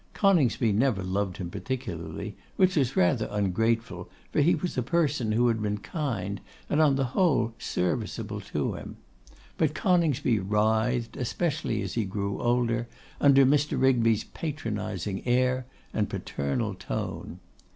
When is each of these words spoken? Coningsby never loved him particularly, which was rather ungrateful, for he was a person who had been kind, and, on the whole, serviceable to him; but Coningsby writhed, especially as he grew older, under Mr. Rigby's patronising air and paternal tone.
Coningsby 0.15 0.71
never 0.71 1.03
loved 1.03 1.37
him 1.37 1.51
particularly, 1.51 2.35
which 2.55 2.75
was 2.75 2.95
rather 2.97 3.27
ungrateful, 3.29 4.09
for 4.31 4.41
he 4.41 4.55
was 4.55 4.75
a 4.75 4.81
person 4.81 5.33
who 5.33 5.47
had 5.47 5.61
been 5.61 5.77
kind, 5.77 6.41
and, 6.71 6.81
on 6.81 6.95
the 6.95 7.03
whole, 7.13 7.53
serviceable 7.59 8.39
to 8.41 8.73
him; 8.73 8.97
but 9.59 9.75
Coningsby 9.75 10.39
writhed, 10.39 11.15
especially 11.17 11.83
as 11.83 11.93
he 11.93 12.03
grew 12.05 12.41
older, 12.41 12.87
under 13.19 13.45
Mr. 13.45 13.79
Rigby's 13.79 14.23
patronising 14.23 15.21
air 15.27 15.67
and 15.93 16.09
paternal 16.09 16.73
tone. 16.73 17.39